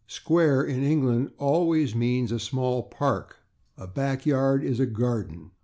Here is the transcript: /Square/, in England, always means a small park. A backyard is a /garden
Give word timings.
/Square/, 0.09 0.63
in 0.65 0.81
England, 0.81 1.29
always 1.37 1.93
means 1.93 2.31
a 2.31 2.39
small 2.39 2.81
park. 2.81 3.37
A 3.77 3.85
backyard 3.85 4.63
is 4.63 4.79
a 4.79 4.87
/garden 4.87 5.51